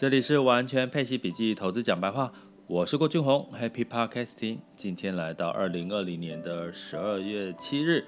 [0.00, 2.32] 这里是完全配息笔记投资讲白话，
[2.66, 4.60] 我是郭俊宏，Happy Podcasting。
[4.74, 8.06] 今天来到二零二零年的十二月七日，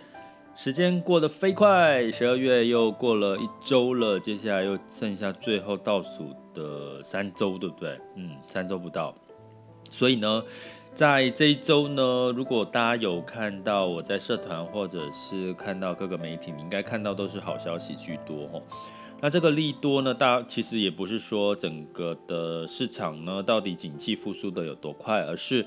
[0.54, 8.00] 时间过得飞快，十二月又过了一周了，接下来又剩下最后倒数的三周，对不对？
[8.16, 9.14] 嗯，三周不到。
[9.90, 10.42] 所以呢，
[10.94, 18.62] 在这一周呢，如果大家有看到我在社团或者是看到各个媒体，你应该看到都是好消息居多哦。
[19.24, 25.64] 那这个利多呢，大其实也不是说整个的市场呢到底景气复苏的有多快，而是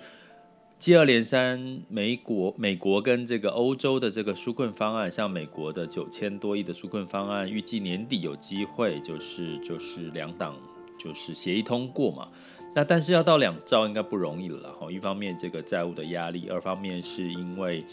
[0.78, 10.58] 接二连三，美国、美国跟这个欧洲的这个纾困方案，像美国的九千多亿的纾困方案，预计年底有机会就是就是两党
[11.00, 12.28] 就是协议通过嘛。
[12.76, 17.86] 那但是要到两兆应该不容易了哈，一方面这个债务的压力，二方面是因为。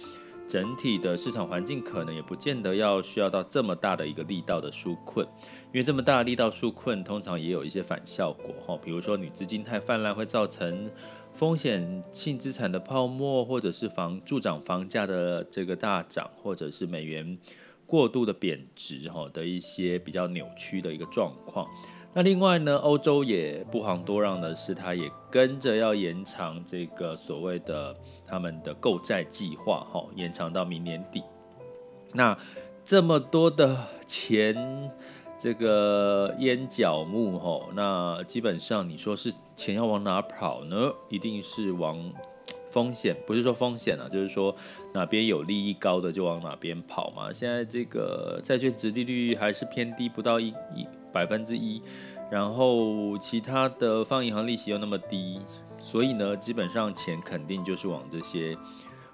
[0.52, 5.26] 整体的市场环境可能也不见得要需要到这么大的一个力道的纾困，
[5.72, 10.90] 因为这么大力道纾困通常也有一些反效果哈，比如说你资金太泛滥会造成
[11.32, 17.38] 风险性资产的泡沫，或者是房助长房价的这个大涨，或者是美元
[17.86, 21.66] 过度的贬值哈的一些比较扭曲的一个状况。
[22.14, 27.96] 那另外呢，欧洲也不遑多让的是，它也跟着要延长这个所谓的
[28.26, 31.22] 他们的购债计划，哈，延长到明年底。
[32.12, 32.36] 那
[32.84, 34.90] 这么多的钱，
[35.38, 40.92] 这个烟脚目，哈，那基本上你说是钱要往哪跑呢？
[41.08, 41.98] 一定是往
[42.72, 44.52] 风险，不是说风险啊，就是说
[44.92, 47.32] 哪边有利益高的就往哪边跑嘛。
[47.32, 50.88] 现在这个债券殖利率还是偏低，不到一一。
[51.12, 51.82] 百分之一，
[52.30, 55.42] 然后其他的放银行利息又那么低，
[55.78, 58.56] 所以呢，基本上钱肯定就是往这些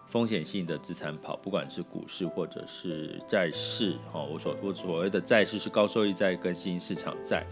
[0.07, 7.45] 风险性的资产跑，不管是股市或者是债市，哈，我所我所谓的债市是高收益债跟新市场债，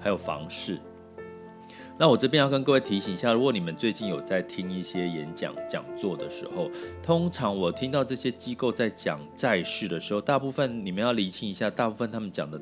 [0.00, 0.76] 还有房市。
[1.98, 6.70] 那我这边要跟各位提醒一下，如果你们最近有在听一些演讲讲座的时候，
[7.02, 12.60] 通常我听到这些机构在讲债市的时候，大部分你们要厘清一下，大部分他们讲的。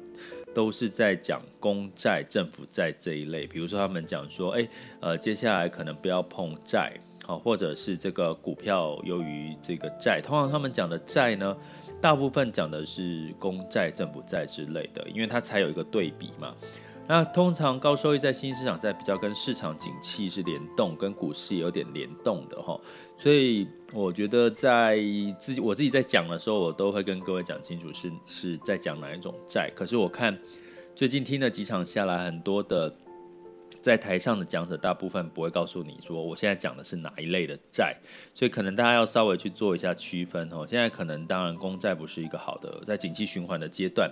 [0.54, 4.68] 都是在讲公债、政府债这一类，比如说他们讲说，哎，
[5.00, 6.92] 呃，接下来可能不要碰债，
[7.24, 11.56] 好，或者是这个股票由于这个债，通常他们讲的债呢，
[12.02, 16.54] 大部分讲的是公债、政府债之类的，因为它才有一个对比嘛。
[17.08, 22.80] 那通常高收益在新市场在比较跟市场景气是联动，跟股市有点联动的哈，
[23.18, 24.96] 所以我觉得在
[25.38, 29.70] 自己我自己在讲的时候，我都会跟各位讲清楚是是在讲哪一种债。
[29.74, 30.38] 可是我看
[30.94, 32.94] 最近听了几场下来，很多的
[33.82, 37.96] 在台上的讲者大部分不会告诉你说我现在讲的是哪一类的债，
[38.32, 40.64] 所以可能大家要稍微去做一下区分哦。
[40.66, 44.10] 现在可能当然公债不是一个好的在景气循环的阶段。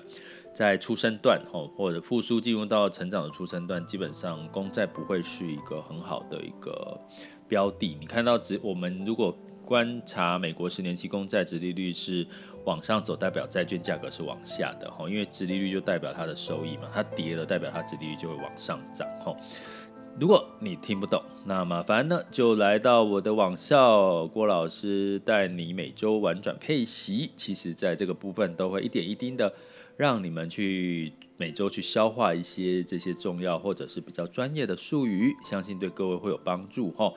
[0.53, 7.00] 在出生段哦，或者复苏进入到成长的出生段，基本上公债不会是一个很好的一个
[7.47, 7.97] 标的。
[8.00, 9.32] 你看到，只我们如果
[9.70, 12.26] 观察美国十年期公债殖利率是
[12.64, 19.06] 往上走，代表债券价格是往下的，因为殖利率就代表它的收益嘛，它跌了代表它殖利率就会往上涨，
[20.19, 29.54] 如果你听不懂，那麻烦呢就来到我的网校，郭老师带你每周玩转配息，其实在这个部分都会一点一滴的。
[29.97, 37.12] 让你们去每周去消化一些这些重要或者是比较专业的术语，相信对各位会有帮助哈。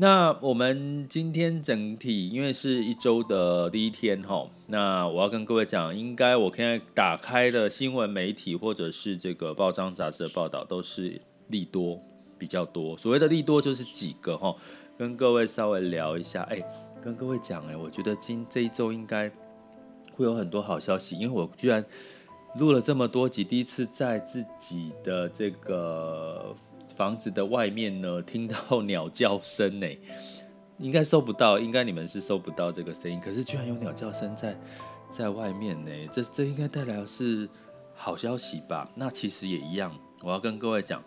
[0.00, 12.00] 那我们今天整体因为是一周的第一天哈，那我要跟各位讲，应该我现在打开的新闻媒体或者是这个报章杂志的报道都是利多
[12.38, 12.96] 比较多。
[12.96, 14.54] 所谓的利多就是几个哈，
[14.96, 16.42] 跟各位稍微聊一下。
[16.42, 16.62] 哎，
[17.02, 19.28] 跟各位讲哎，我觉得今这一周应该
[20.12, 21.84] 会有很多好消息，因为我居然。
[22.58, 26.56] 录了这么多集，第一次在自己的这个
[26.98, 29.86] 房子的外面呢， 听到鸟叫声呢，
[30.78, 34.58] 应该收不到，应该你们是收不到这个声音，可是居然有鸟叫声在
[35.08, 37.48] 在外面呢，这这应该带来的是
[37.94, 38.90] 好消息吧？
[38.96, 41.00] 那其实也一样，我要跟各位讲。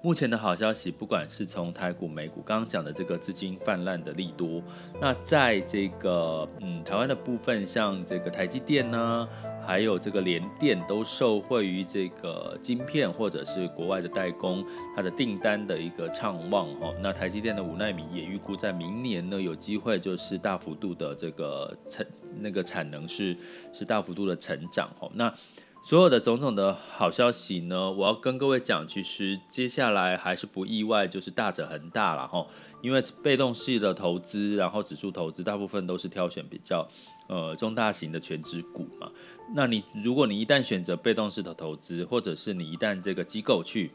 [0.00, 4.62] 目前的好消息，不管是从台股、美股，刚刚讲的这个资金泛滥的利多，
[5.00, 9.28] 那在这个嗯台湾的部分，像这个台积电呢，
[9.66, 14.64] 还有这个联电，都受惠于这个晶片或者是国外的代工，
[14.94, 16.94] 它的订单的一个畅旺哈。
[17.02, 22.06] 那台积电的五奈米也预估在明年呢，有机会就是大幅度的这个成
[22.38, 23.36] 那个产能是
[23.72, 25.10] 是大幅度的成长哈。
[25.12, 25.34] 那
[25.82, 32.46] 所有的种种的好消息呢，我要跟各位讲，其实接下来还是不意外，就是大者恒大了哈。
[32.82, 36.86] 因为被动式的投资，然后指数投资，大部分都是挑选比较
[37.28, 39.10] 呃中大型的全职股嘛。
[39.54, 43.90] 那你如果你一旦选择被动式的投资，或者是你一旦这个机构去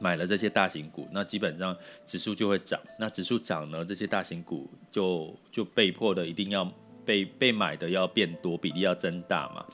[0.00, 2.80] 买了这些大型股，那基本上指数就会涨。
[2.98, 6.68] 那指数涨呢，这些大型股就就被迫的一定要
[7.04, 9.64] 被被买的要变多，比例要增大嘛。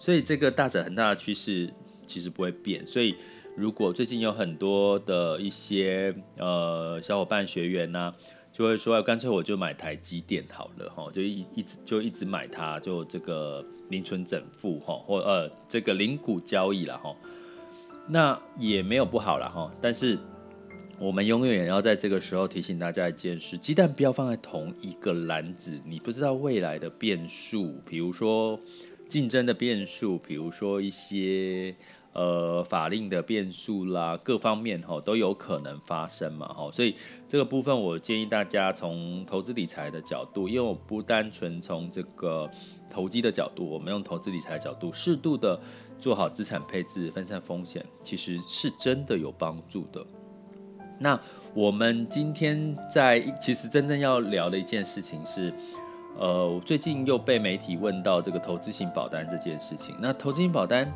[0.00, 1.72] 所以这个大者很大的趋势
[2.06, 2.84] 其实不会变。
[2.84, 3.14] 所以
[3.54, 8.12] 如果最近有很多的一些呃小伙伴学员呢、
[8.52, 17.14] 就会说，干脆我就买台积电好了哈，就一一直就一直买它，就这个零存整付哈，或呃这个零股交易了哈。
[18.08, 20.18] 那也没有不好了哈，但是
[20.98, 25.80] 我们永远也要在这个时候提醒大家一件事：鸡蛋不要放在同一个篮子。
[25.84, 28.58] 你不知道未来的变数，比如说
[29.10, 31.74] 竞争的变数，比如说一些
[32.14, 36.70] 呃法令的变数啦，各方面哈都有可能发生嘛哈。
[36.72, 36.94] 所以
[37.28, 42.48] 这个部分我建议大家从投资理财的角度，因为我不单纯从这个
[42.88, 45.60] 投机的角度，我们用投资理财的角度，适度的。
[46.00, 50.02] 做好资产配置，分散风险，其实是真的有帮助的。
[50.98, 51.20] 那
[51.52, 55.52] 我们今天在其实真正要聊的一件事情是，
[56.20, 59.96] 呃，最近又被媒体问到这个投资型保单这件事情。
[59.98, 60.86] 那投资型保单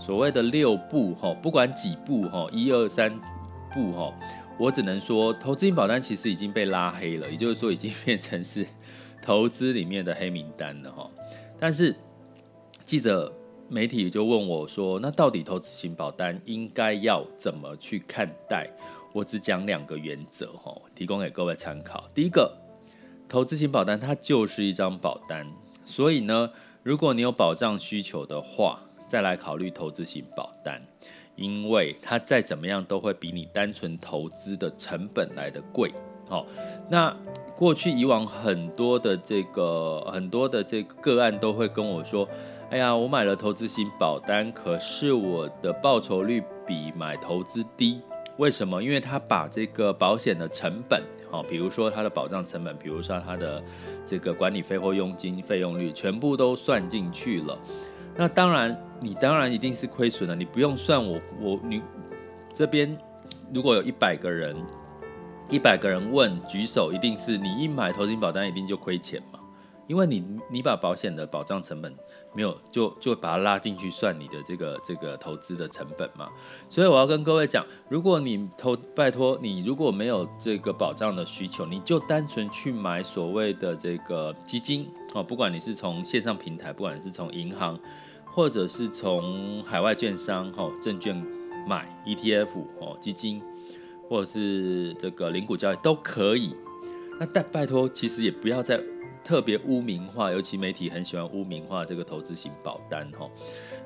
[0.00, 3.16] 所谓的六步哈，不管几步哈，一二三
[3.72, 4.12] 步哈，
[4.58, 8.66] 我只能说投资型保单其实已经被拉黑了，也就是说已经变成是
[9.22, 11.08] 投资里面的黑名单了哈。
[11.58, 11.94] 但是
[12.84, 13.32] 记者。
[13.70, 18.66] 媒体就问我说：“那到底投资型保单应该要怎么去看待？”
[19.12, 22.08] 我只讲两个原则，哈，提供给各位参考。
[22.14, 22.50] 第一个，
[23.28, 25.46] 投资型保单它就是一张保单，
[25.84, 26.50] 所以呢，
[26.82, 30.82] 如果你有保障需求的话，再来考虑投资型保单，
[31.36, 35.92] 因为它再怎么样都会比你单纯投资的成本来得贵。
[36.26, 36.46] 好，
[36.88, 37.14] 那
[37.54, 42.28] 过去以往很多的这个很多的这个个案都会跟我说。
[42.70, 48.02] 哎呀，我买了投资型保单，可是我的报酬率比买投资低，
[48.38, 48.82] 为什么？
[48.82, 53.62] 因为他把这个保险的成本，好，比如说它的保障成本，比如说它的
[54.06, 57.58] 这个管理费或佣金费用率，全部都算进去了。
[58.16, 61.82] 那当然，你当然一定是亏损的，你不用算我我你
[62.54, 62.96] 这边
[63.52, 64.56] 如果有一百个人，
[65.50, 69.37] 一百个人问举手，一定是你一买投资保单一定就亏钱嘛，
[69.88, 71.92] 因为你你把保险的保障成本。
[72.34, 76.28] 没有，就就把它拉进去算你的这个这个投资的成本嘛。
[76.68, 87.76] 所以我要跟各位讲，如果你投，拜托你如果没有这个保障的需求，你就单纯去买所谓的这个基金哦，不管你是从线上平台，不管是从银行，
[88.26, 91.16] 或者是从海外券商哈证券
[91.66, 93.42] 买 ETF 哦基金，
[94.06, 96.54] 或者是这个零股交易都可以。
[97.18, 98.78] 那但拜托，其实也不要再。
[99.28, 103.28] 特别污名化，尤其媒体很喜欢污名化这个投资型保单哈。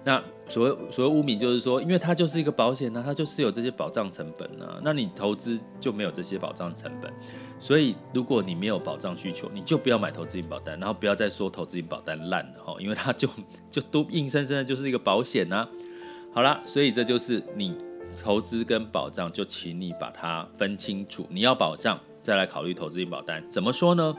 [0.05, 4.81] 那所谓所谓污名，就是说，因为它就是一个保险呢，它就是有这些保障成本呢。
[4.85, 7.13] 那你投资就没有这些保障成本，
[7.59, 13.29] 所以如果你没有保障需求，你就不要买投资型保单，然后不要再说投资型保单烂了哈，因为它就
[13.69, 15.69] 就都硬生生的就是一个保险呐。
[16.33, 17.77] 好了，所以这就是你
[18.23, 21.27] 投资跟保障，就请你把它分清楚。
[21.29, 23.45] 你要保障，再来考虑投资型保单。
[23.51, 24.15] 怎么说呢？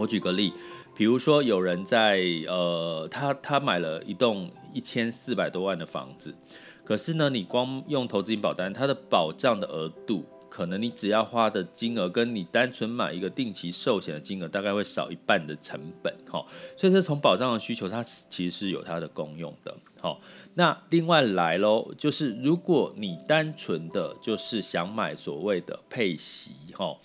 [0.00, 0.50] 我举个例，
[0.96, 6.34] 比如说有人在呃，他他买了一栋一千四百多万的房子，
[6.82, 16.42] 可是呢，你光用投资型保单，它的保障的额度，可能你只要花的金额，跟你单纯买一个定期寿险的金额，大概会少一半的成本，哈。
[16.78, 20.18] 所以这从保障的需求，它其实是有它的功用的，好。
[20.54, 26.96] 那另外来喽，就是如果你单纯的就是想买所谓的配息，哈。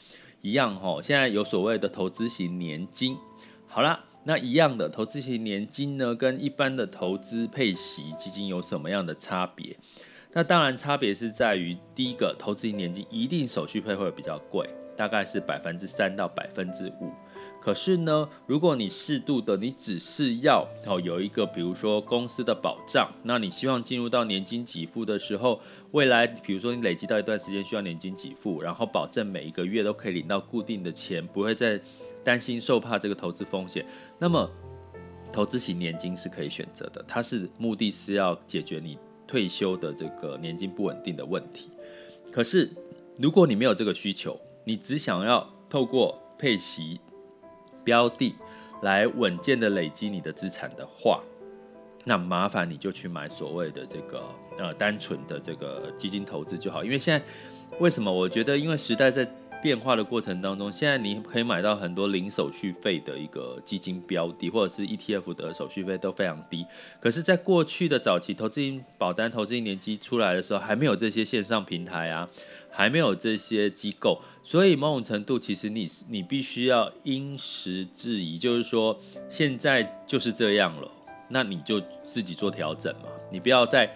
[0.46, 3.18] 一样哈，现在有所谓的投资型年金，
[3.66, 9.76] 好啦，那一样的投资型年金呢，跟一般的投资配息基金有什么样的差别？
[10.34, 17.12] 那当然差别是在于，第一个，投资型年金一定手续费会比较贵，大概是百分之三到百分之五。
[17.66, 31.82] 可是呢，如果你适度的，你只是要哦有一个，比如说公司的保障，那你希望进入到年金给付的时候，未来比如说你累积到一段时间需要年金给付，然后保证每一个月都可以领到固定的钱，不会再
[32.24, 33.84] 担心受怕这个投资风险，
[34.20, 34.48] 那么
[35.34, 38.96] 投资型年金是可以选择的，它是目的是要解决你
[39.26, 41.72] 退休的这个年金不稳定的问题。
[42.32, 42.70] 可是
[43.18, 47.00] 如果你没有这个需求，你只想要透过配息。
[47.86, 48.36] 标的
[48.82, 51.24] 来稳健的累积你的资产的话，
[52.04, 54.24] 那麻烦你就去买所谓的这个
[54.58, 56.84] 呃单纯的这个基金投资就好。
[56.84, 57.26] 因为现在
[57.80, 59.26] 为什么我觉得，因为时代在
[59.66, 66.64] 变化的过程当中，现在你可以买到很多零手续费的一个基金标的，或者是 ETF 的手续费都非常低。
[67.00, 72.30] 可是，在过去的早期，投资型保单、投资型年金出来的时候，还没有这些线上平台啊，
[72.70, 78.96] 还没有这些机构，所以某种程度，其实你你必须要因时制宜，就是说，
[79.28, 80.88] 现在就是这样了，
[81.30, 83.92] 那你就自己做调整嘛，你不要再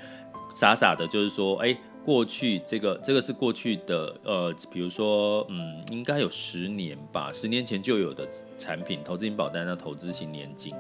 [0.52, 1.78] 傻傻的，就是说，哎。
[2.10, 10.74] 过去这个这个是过去的，呃，比如说，嗯，应该有十年吧，十年前就有的产品，投资型保单啊，投资型年金，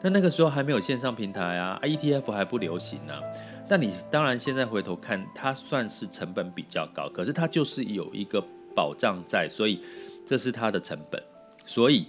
[0.00, 3.20] 那那个时候还没有线上平台啊，ETF 还不流行啊。
[3.68, 8.40] 那你当然现在回头看，它算是成本比较高，可是它就是有一个
[8.72, 9.80] 保障在，所以
[10.24, 11.20] 这是它的成本。
[11.66, 12.06] 所以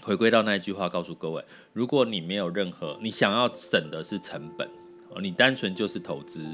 [0.00, 4.66] 回归到那一句话，告诉各位，如果你没有任何，你想要省的是成本。
[5.20, 6.44] 你单纯就是投资，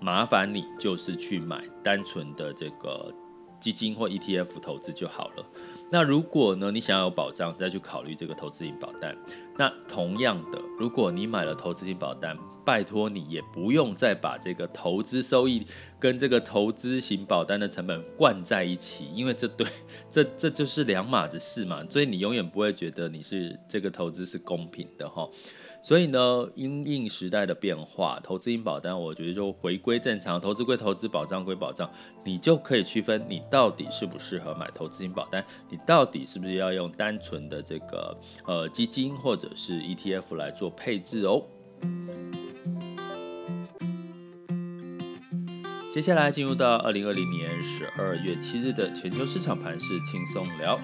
[0.00, 3.12] 麻烦你就是去买单纯的这个
[3.58, 5.44] 基金或 ETF 投资就好了。
[5.90, 9.16] 那如果呢，你想要有保障，再去考虑这个投资型保单。
[9.56, 15.64] 那同样的，如果你买了投资型保单，拜托你也不用再把这个投资收益
[16.00, 19.66] 跟这个投资型保单的成本灌在一起，因为这对
[20.10, 21.84] 这这就是两码子事嘛。
[21.88, 25.28] 所以你永远不会觉得你是这个投资是公平的哈。
[25.86, 31.90] 所以呢，因应时代的变化，投资型保单，我觉得就回归正常，投资归投资，保障归保障，
[32.24, 41.44] 你就可以区分你到底适不适合买投资型保单，你到底是不是要用单纯的这个呃基金或者是 ETF 来做配置哦。
[45.92, 50.80] 接下来进入到二零二零年十二月七日的全球市场盘势轻松聊。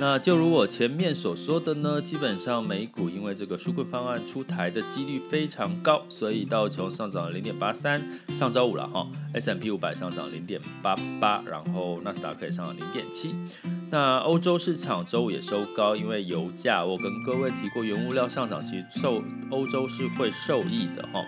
[0.00, 8.02] 那就如我前面所说的呢，基本上美股因为这个纾困方案出台的几率非常高，所以道琼上涨了零点八三，
[8.36, 13.34] 上周五了哈，S M P 五百上涨零点八八，然后纳斯达克也上涨零点七。
[13.90, 21.24] 那欧洲市场周五也收高，因为油价，我跟各位提过，原物料上涨其实受欧洲是会受益的哈。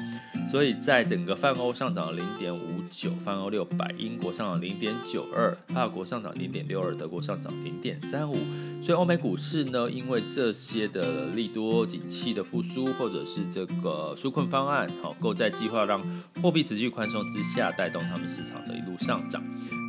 [0.50, 8.36] 所以在整个泛欧上涨了零点五九，泛欧六百，英国上涨零点九二，法国上涨零点六二，德国上涨零点三五。
[8.82, 16.00] 所以欧美股市呢，因为这些的利多、景气的复苏，或者是这个纾困方案，好购债计划，让
[16.40, 19.42] 货币持续宽松之下，带动他们市场的一路上涨。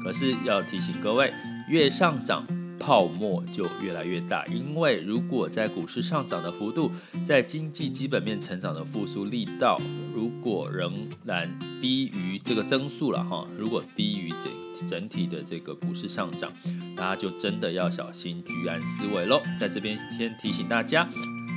[0.03, 1.31] 可是要提醒各位，
[1.69, 2.47] 越上涨，
[2.87, 6.89] 泡沫就越来越大，因为如果在股市上涨的幅度，
[7.25, 9.77] 在经济基本面成长的复苏力道，
[10.15, 10.93] 如果仍
[11.25, 16.49] 然低于这个增速了哈，如果低于整整体的这个股市上涨，
[16.95, 19.41] 大家就真的要小心居安思危喽。
[19.59, 21.09] 在这边先提醒大家，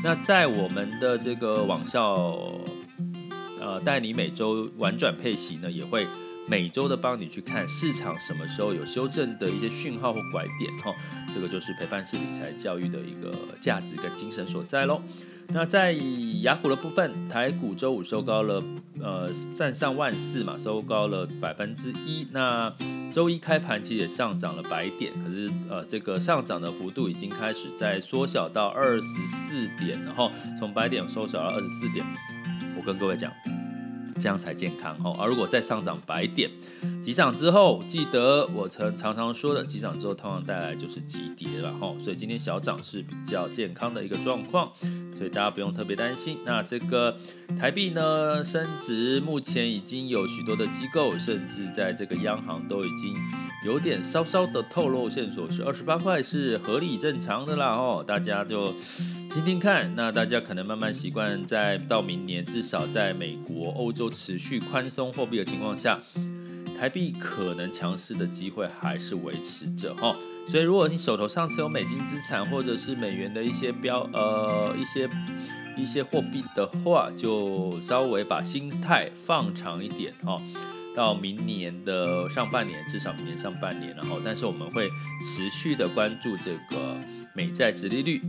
[0.02, 2.36] 那在我们的这个网校，
[3.60, 6.04] 呃，带你每周玩转配息呢，也会。
[6.50, 10.92] 每周的帮你去看市场什么时候有修正的一些讯号或拐点哈，
[11.32, 15.00] 这个就是陪伴式理财教育的一个价值跟精神所在喽。
[15.52, 15.92] 那在
[16.42, 18.60] 雅股的部分，台股周五收高了，
[19.00, 22.26] 呃，站上万四嘛，收高了百分之一。
[22.32, 22.72] 那
[23.12, 32.04] 周一开盘其实也上涨了百点，可是呃，这个上涨的幅度已经开始在缩小到二十四点，然后从百点缩小到二十四点。
[32.76, 33.30] 我跟各位讲。
[34.20, 35.16] 这样才健康哦。
[35.18, 36.50] 而如果再上涨百点，
[37.02, 41.94] 急涨之后，记得我曾常常说的，急涨之后通常带来就是急跌了哈。
[42.02, 44.70] 所以今天小涨是比较健康的一个状况，
[45.16, 46.38] 所以大家不用特别担心。
[46.44, 47.16] 那这个
[47.58, 53.14] 台币呢，升值目前已经有许多的机构，甚至在这个央行都已经
[53.64, 58.04] 有点稍稍的透露线索，是二十八块是合理正常的啦哦。
[58.06, 58.74] 大家就。
[59.32, 66.00] 听听看，那大家可能慢慢习惯，在到明年，至少在美国、欧洲持续宽松货币的情况下，
[66.76, 70.16] 台币可能强势的机会还是维持着哈。
[70.48, 75.08] 所以，如果你手头上持有美金资产或者是美元的一些标呃一些
[75.76, 80.36] 一些货币的话，就稍微把心态放长一点哈。
[80.96, 84.88] 到明年的上半年，至少明年上半年，然后，但是我们会
[85.24, 86.96] 持续的关注这个
[87.32, 88.20] 美债殖利率。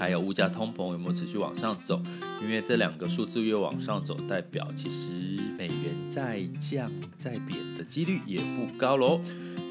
[0.00, 2.00] 还有物价通膨有没有持续往上走？
[2.42, 9.20] 因为这两个数字越往上走，代表其实美元再降再贬的几率也不高喽。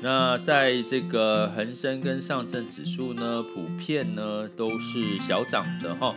[0.04, 6.16] 那在这个恒生跟上证指数呢，普遍呢都是小涨的哈。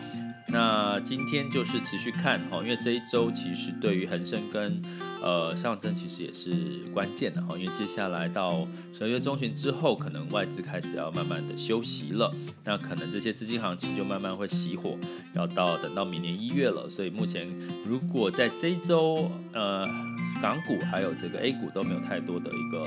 [0.52, 4.80] 那今天就是持续看哈，因为这一周其实对于恒生跟
[5.22, 6.52] 呃上证其实也是
[6.92, 12.30] 关键的哈，因为接下来到十二月中旬之后，可能外资开始要慢慢的休息了，
[12.64, 14.98] 那可能这些资金行情就慢慢会熄火，
[15.34, 16.86] 要到等到明年一月了。
[16.86, 17.48] 所以目前
[17.86, 19.88] 如果在这一周呃
[20.42, 22.84] 港股还有这个 A 股都没有太多的一个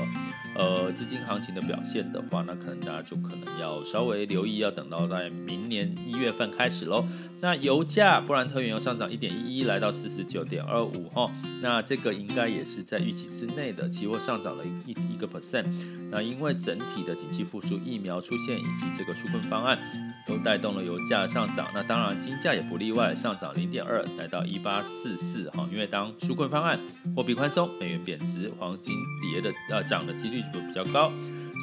[0.55, 7.03] 呃资金行情的表现的话，那可能大家就可能要稍微留意，要等到在明年一月份开始喽。
[7.45, 15.67] 那油价布兰特原油上涨一点一一，来到四十九点二五哈，那这个应该也是在预期之内的，期货上涨了一一个 percent。
[16.09, 19.77] 那因为整体的景气复苏、疫苗出现以及这个纾困方案，
[20.25, 21.69] 都带动了油价上涨。
[21.71, 25.69] 那当然金价也不例外，上涨零点二，来到一八四四哈。
[25.71, 26.79] 因为当纾困方案、
[27.15, 31.11] 货币宽松、美元贬值、黄金跌的呃涨的几率就比较高，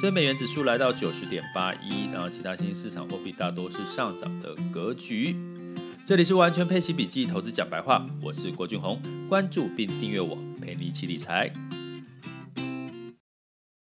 [0.01, 5.37] 所以美元指数来到九十点八一，然后其他新兴市场货币大多是上涨的格局。
[6.05, 11.49] 这里是完全配齐笔记投资讲白话，我是郭俊宏，关注并订阅我，陪你一起理财。